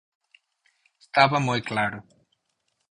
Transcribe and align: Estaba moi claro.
Estaba 1.03 1.37
moi 1.47 1.59
claro. 1.69 1.99